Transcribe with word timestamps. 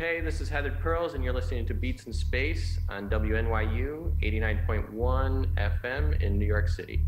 Hey, 0.00 0.22
this 0.22 0.40
is 0.40 0.48
Heathered 0.48 0.80
Pearls, 0.80 1.12
and 1.12 1.22
you're 1.22 1.34
listening 1.34 1.66
to 1.66 1.74
Beats 1.74 2.04
in 2.04 2.14
Space 2.14 2.80
on 2.88 3.10
WNYU 3.10 4.18
89.1 4.22 5.54
FM 5.56 6.22
in 6.22 6.38
New 6.38 6.46
York 6.46 6.70
City. 6.70 7.04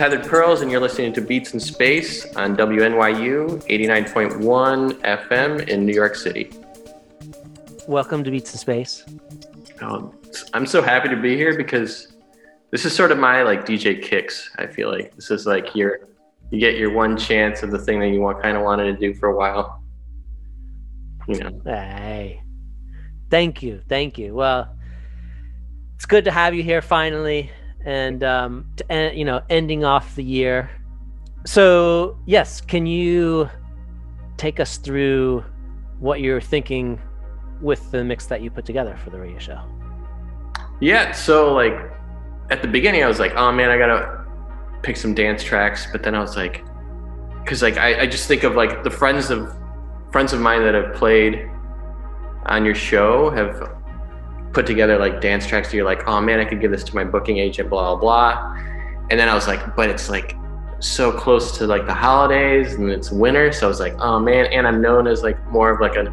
Heathered 0.00 0.26
Pearls, 0.26 0.62
and 0.62 0.70
you're 0.70 0.80
listening 0.80 1.12
to 1.12 1.20
Beats 1.20 1.52
in 1.52 1.60
Space 1.60 2.24
on 2.34 2.56
WNYU 2.56 3.62
89.1 3.68 4.92
FM 5.02 5.68
in 5.68 5.84
New 5.84 5.92
York 5.92 6.14
City. 6.14 6.50
Welcome 7.86 8.24
to 8.24 8.30
Beats 8.30 8.50
in 8.54 8.58
Space. 8.58 9.04
Um, 9.82 10.14
I'm 10.54 10.64
so 10.64 10.80
happy 10.80 11.10
to 11.10 11.16
be 11.16 11.36
here 11.36 11.54
because 11.54 12.14
this 12.70 12.86
is 12.86 12.94
sort 12.94 13.12
of 13.12 13.18
my 13.18 13.42
like 13.42 13.66
DJ 13.66 14.02
kicks. 14.02 14.50
I 14.56 14.68
feel 14.68 14.90
like 14.90 15.14
this 15.16 15.30
is 15.30 15.44
like 15.44 15.74
your 15.74 16.08
you 16.48 16.58
get 16.58 16.78
your 16.78 16.94
one 16.94 17.18
chance 17.18 17.62
of 17.62 17.70
the 17.70 17.78
thing 17.78 18.00
that 18.00 18.08
you 18.08 18.22
want 18.22 18.40
kind 18.40 18.56
of 18.56 18.62
wanted 18.62 18.84
to 18.84 18.96
do 18.96 19.12
for 19.12 19.28
a 19.28 19.36
while. 19.36 19.82
You 21.28 21.40
know. 21.40 21.60
Hey, 21.66 22.40
thank 23.28 23.62
you, 23.62 23.82
thank 23.86 24.16
you. 24.16 24.34
Well, 24.34 24.74
it's 25.96 26.06
good 26.06 26.24
to 26.24 26.30
have 26.30 26.54
you 26.54 26.62
here 26.62 26.80
finally 26.80 27.50
and 27.84 28.22
um, 28.22 28.70
to, 28.76 29.12
you 29.14 29.24
know, 29.24 29.42
ending 29.48 29.84
off 29.84 30.14
the 30.14 30.24
year. 30.24 30.70
So 31.46 32.18
yes, 32.26 32.60
can 32.60 32.86
you 32.86 33.48
take 34.36 34.60
us 34.60 34.76
through 34.76 35.44
what 35.98 36.20
you're 36.20 36.40
thinking 36.40 37.00
with 37.60 37.90
the 37.90 38.02
mix 38.02 38.26
that 38.26 38.42
you 38.42 38.50
put 38.50 38.64
together 38.64 38.96
for 39.02 39.10
the 39.10 39.18
radio 39.18 39.38
show? 39.38 39.60
Yeah, 40.80 41.12
so 41.12 41.52
like 41.52 41.74
at 42.50 42.62
the 42.62 42.68
beginning, 42.68 43.04
I 43.04 43.06
was 43.06 43.18
like, 43.18 43.34
oh 43.36 43.52
man, 43.52 43.70
I 43.70 43.78
gotta 43.78 44.24
pick 44.82 44.96
some 44.96 45.14
dance 45.14 45.42
tracks, 45.42 45.86
but 45.92 46.02
then 46.02 46.14
I 46.14 46.20
was 46.20 46.36
like, 46.36 46.64
because 47.42 47.62
like 47.62 47.76
I, 47.76 48.02
I 48.02 48.06
just 48.06 48.28
think 48.28 48.44
of 48.44 48.54
like 48.54 48.82
the 48.82 48.90
friends 48.90 49.30
of 49.30 49.54
friends 50.10 50.32
of 50.32 50.40
mine 50.40 50.62
that 50.64 50.74
have 50.74 50.94
played 50.94 51.48
on 52.46 52.64
your 52.64 52.74
show 52.74 53.30
have 53.30 53.79
put 54.52 54.66
together 54.66 54.98
like 54.98 55.20
dance 55.20 55.46
tracks. 55.46 55.72
You're 55.72 55.84
like, 55.84 56.06
oh 56.08 56.20
man, 56.20 56.40
I 56.40 56.44
could 56.44 56.60
give 56.60 56.70
this 56.70 56.84
to 56.84 56.94
my 56.94 57.04
booking 57.04 57.38
agent, 57.38 57.70
blah 57.70 57.94
blah 57.94 58.00
blah. 58.00 58.56
And 59.10 59.18
then 59.18 59.28
I 59.28 59.34
was 59.34 59.46
like, 59.48 59.74
but 59.74 59.90
it's 59.90 60.08
like 60.08 60.36
so 60.78 61.12
close 61.12 61.56
to 61.58 61.66
like 61.66 61.86
the 61.86 61.94
holidays 61.94 62.74
and 62.74 62.90
it's 62.90 63.10
winter, 63.10 63.52
so 63.52 63.66
I 63.66 63.68
was 63.68 63.80
like, 63.80 63.94
oh 63.98 64.18
man, 64.18 64.46
and 64.46 64.66
I'm 64.66 64.80
known 64.80 65.06
as 65.06 65.22
like 65.22 65.38
more 65.50 65.70
of 65.70 65.80
like 65.80 65.96
a 65.96 66.04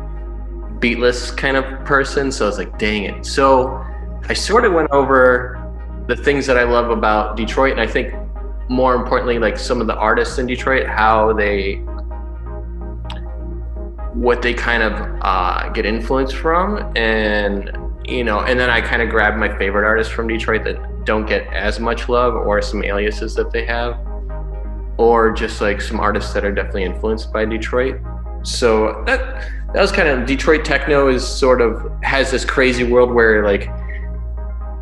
beatless 0.80 1.36
kind 1.36 1.58
of 1.58 1.64
person, 1.86 2.32
so 2.32 2.46
I 2.46 2.50
was 2.50 2.58
like, 2.58 2.78
dang 2.78 3.04
it. 3.04 3.26
So 3.26 3.84
I 4.30 4.34
sort 4.34 4.66
of 4.66 4.74
went 4.74 4.92
over 4.92 5.64
the 6.08 6.16
things 6.16 6.46
that 6.48 6.58
I 6.58 6.64
love 6.64 6.90
about 6.90 7.38
Detroit, 7.38 7.72
and 7.72 7.82
I 7.82 7.88
think 7.88 8.14
more 8.70 8.96
importantly, 8.96 9.40
like 9.40 9.58
some 9.58 9.80
of 9.80 9.88
the 9.88 9.96
artists 9.96 10.38
in 10.38 10.46
Detroit, 10.46 10.86
how 10.86 11.34
they 11.34 11.76
what 14.14 14.42
they 14.42 14.54
kind 14.54 14.82
of 14.82 15.20
uh, 15.22 15.70
get 15.70 15.86
influenced 15.86 16.36
from 16.36 16.92
and 16.98 17.72
you 18.08 18.24
know, 18.24 18.40
and 18.40 18.60
then 18.60 18.70
I 18.70 18.82
kind 18.82 19.02
of 19.02 19.10
grabbed 19.10 19.38
my 19.38 19.56
favorite 19.58 19.86
artists 19.86 20.12
from 20.12 20.28
Detroit 20.28 20.64
that 20.64 21.06
don't 21.06 21.26
get 21.26 21.46
as 21.54 21.80
much 21.80 22.10
love, 22.10 22.36
or 22.36 22.62
some 22.62 22.84
aliases 22.84 23.36
that 23.36 23.52
they 23.52 23.66
have, 23.66 23.98
or 24.98 25.32
just 25.32 25.62
like 25.62 25.82
some 25.82 26.00
artists 26.00 26.34
that 26.34 26.46
are 26.46 26.52
definitely 26.52 26.84
influenced 26.84 27.32
by 27.34 27.46
Detroit. 27.46 28.00
So 28.44 29.04
that 29.06 29.50
that 29.74 29.82
was 29.82 29.92
kind 29.92 30.08
of 30.08 30.26
Detroit 30.26 30.64
techno 30.64 31.10
is 31.10 31.28
sort 31.28 31.62
of 31.62 31.92
has 32.02 32.32
this 32.32 32.46
crazy 32.46 32.84
world 32.84 33.12
where 33.12 33.44
like 33.46 33.70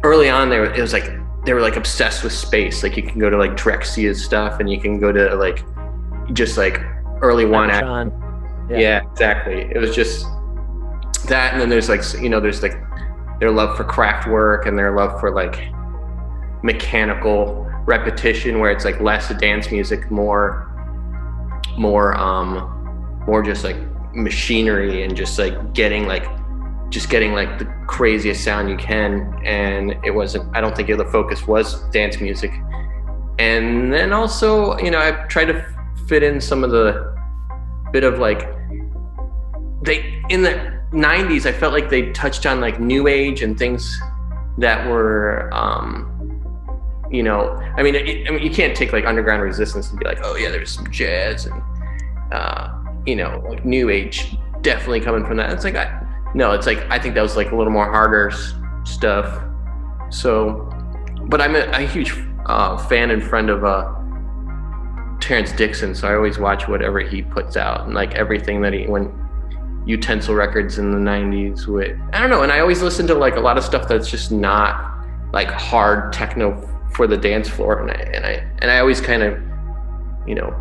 early 0.03 0.29
on 0.29 0.49
there 0.49 0.71
it 0.71 0.79
was 0.79 0.93
like 0.93 1.11
they 1.45 1.53
were 1.53 1.61
like 1.61 1.75
obsessed 1.75 2.23
with 2.23 2.33
space. 2.33 2.83
Like 2.83 2.97
you 2.97 3.03
can 3.03 3.19
go 3.19 3.29
to 3.29 3.37
like 3.37 3.51
Drexciya's 3.51 4.23
stuff, 4.23 4.59
and 4.59 4.69
you 4.69 4.79
can 4.79 4.99
go 4.99 5.11
to 5.11 5.35
like 5.35 5.63
just 6.33 6.57
like 6.57 6.81
early 7.21 7.45
one. 7.45 7.69
Act- 7.69 8.11
yeah. 8.69 8.77
yeah, 8.77 9.11
exactly. 9.11 9.61
It 9.61 9.77
was 9.77 9.95
just 9.95 10.25
that, 11.27 11.53
and 11.53 11.61
then 11.61 11.69
there's 11.69 11.89
like 11.89 12.01
you 12.21 12.29
know 12.29 12.39
there's 12.39 12.61
like 12.61 12.75
their 13.39 13.51
love 13.51 13.75
for 13.75 13.83
Kraftwerk 13.83 14.65
and 14.67 14.77
their 14.77 14.95
love 14.95 15.19
for 15.19 15.31
like 15.31 15.69
mechanical 16.63 17.63
repetition 17.85 18.59
where 18.59 18.71
it's 18.71 18.85
like 18.85 18.99
less 18.99 19.29
dance 19.35 19.69
music 19.69 20.09
more 20.09 20.71
more 21.77 22.15
um 22.15 22.71
more 23.27 23.43
just 23.43 23.63
like 23.63 23.77
machinery 24.13 25.03
and 25.03 25.15
just 25.15 25.37
like 25.37 25.73
getting 25.73 26.07
like 26.07 26.25
just 26.89 27.09
getting 27.09 27.33
like 27.33 27.59
the 27.59 27.65
craziest 27.87 28.43
sound 28.43 28.69
you 28.69 28.77
can. 28.77 29.39
And 29.43 29.95
it 30.03 30.11
wasn't 30.11 30.55
i 30.55 30.61
don't 30.61 30.75
think 30.75 30.87
the 30.87 31.05
focus 31.05 31.47
was 31.47 31.81
dance 31.89 32.19
music. 32.19 32.51
And 33.37 33.93
then 33.93 34.13
also 34.13 34.77
you 34.79 34.89
know 34.91 34.99
i 34.99 35.11
tried 35.27 35.45
to 35.45 35.65
fit 36.07 36.23
in 36.23 36.39
some 36.39 36.63
of 36.63 36.71
the 36.71 37.15
bit 37.91 38.03
of 38.03 38.19
like 38.19 38.47
they 39.83 40.23
in 40.29 40.41
the 40.41 40.74
90s, 40.95 41.45
I 41.45 41.51
felt 41.51 41.73
like 41.73 41.89
they 41.89 42.11
touched 42.13 42.45
on 42.45 42.61
like 42.61 42.79
new 42.79 43.07
age 43.07 43.43
and 43.43 43.57
things 43.57 43.99
that 44.57 44.87
were, 44.87 45.53
um, 45.53 46.11
you 47.11 47.21
know, 47.21 47.53
I 47.77 47.83
mean, 47.83 47.95
it, 47.95 48.27
I 48.27 48.31
mean, 48.31 48.41
you 48.41 48.49
can't 48.49 48.75
take 48.75 48.93
like 48.93 49.05
underground 49.05 49.41
resistance 49.41 49.89
and 49.89 49.99
be 49.99 50.05
like, 50.05 50.19
oh 50.23 50.35
yeah, 50.37 50.49
there's 50.49 50.71
some 50.71 50.89
jazz 50.91 51.45
and, 51.45 51.61
uh, 52.31 52.73
you 53.05 53.15
know, 53.15 53.43
like 53.49 53.65
new 53.65 53.89
age 53.89 54.37
definitely 54.61 55.01
coming 55.01 55.25
from 55.25 55.37
that. 55.37 55.51
It's 55.51 55.65
like, 55.65 55.75
I, 55.75 56.01
no, 56.33 56.53
it's 56.53 56.65
like, 56.65 56.79
I 56.89 56.97
think 56.97 57.13
that 57.15 57.21
was 57.21 57.35
like 57.35 57.51
a 57.51 57.55
little 57.55 57.73
more 57.73 57.85
harder 57.85 58.31
stuff. 58.85 59.43
So, 60.09 60.71
but 61.27 61.41
I'm 61.41 61.55
a, 61.55 61.65
a 61.71 61.81
huge 61.81 62.13
uh, 62.45 62.77
fan 62.77 63.11
and 63.11 63.21
friend 63.21 63.49
of 63.49 63.65
uh, 63.65 63.93
Terrence 65.19 65.51
Dixon, 65.51 65.93
so 65.93 66.07
I 66.07 66.15
always 66.15 66.39
watch 66.39 66.67
whatever 66.67 66.99
he 66.99 67.21
puts 67.21 67.57
out 67.57 67.85
and 67.85 67.93
like 67.93 68.13
everything 68.15 68.61
that 68.61 68.73
he 68.73 68.85
when 68.85 69.24
utensil 69.85 70.33
records 70.33 70.77
in 70.77 70.91
the 70.91 70.97
90s 70.97 71.67
with 71.67 71.97
i 72.13 72.19
don't 72.19 72.29
know 72.29 72.41
and 72.41 72.51
i 72.51 72.59
always 72.59 72.81
listen 72.81 73.05
to 73.05 73.13
like 73.13 73.35
a 73.35 73.39
lot 73.39 73.57
of 73.57 73.63
stuff 73.63 73.87
that's 73.87 74.09
just 74.09 74.31
not 74.31 74.93
like 75.31 75.47
hard 75.47 76.11
techno 76.11 76.59
for 76.93 77.07
the 77.07 77.17
dance 77.17 77.47
floor 77.47 77.79
and 77.79 77.91
i 77.91 78.01
and 78.15 78.25
i 78.25 78.31
and 78.59 78.71
i 78.71 78.79
always 78.79 78.99
kind 78.99 79.21
of 79.21 79.37
you 80.27 80.33
know 80.33 80.53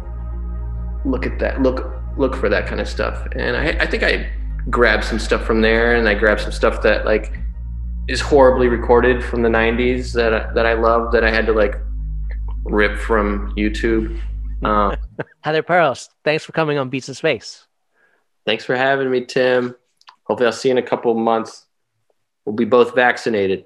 look 1.05 1.27
at 1.27 1.39
that 1.39 1.63
look 1.63 1.95
look 2.17 2.37
for 2.37 2.49
that 2.49 2.67
kind 2.67 2.81
of 2.81 2.89
stuff. 2.89 3.27
And 3.33 3.57
i 3.57 3.69
i 3.83 3.87
think 3.87 4.03
i 4.03 4.31
grabbed 4.71 5.05
some 5.05 5.19
stuff 5.19 5.45
from 5.45 5.61
there 5.61 5.95
and 5.95 6.09
i 6.09 6.15
grabbed 6.15 6.41
some 6.41 6.53
stuff 6.53 6.83
that 6.83 7.05
like 7.05 7.33
is 8.09 8.21
horribly 8.21 8.69
recorded 8.69 9.23
from 9.23 9.43
the 9.43 9.49
90s 9.49 10.13
that 10.15 10.33
I, 10.33 10.53
that 10.55 10.67
i 10.67 10.73
love 10.73 11.13
that 11.13 11.25
i 11.25 11.31
had 11.31 11.47
to 11.47 11.53
like 11.53 11.77
rip 12.65 12.99
from 12.99 13.55
youtube. 13.57 14.21
Um, 14.63 14.97
heathered 15.43 15.67
pearls 15.67 16.09
thanks 16.25 16.43
for 16.43 16.53
coming 16.53 16.79
on 16.79 16.89
beats 16.89 17.09
in 17.09 17.15
space 17.15 17.64
Thanks 18.47 18.65
for 18.65 18.77
having 18.77 19.11
me, 19.11 19.25
Tim. 19.25 19.75
Hopefully, 20.25 20.47
I'll 20.47 20.53
see 20.53 20.69
you 20.69 20.77
in 20.77 20.79
a 20.79 20.87
couple 20.87 21.11
of 21.11 21.17
months. 21.17 21.67
We'll 22.45 22.55
be 22.55 22.65
both 22.65 22.95
vaccinated. 22.95 23.65